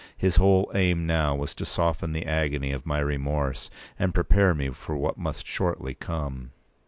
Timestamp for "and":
3.99-4.15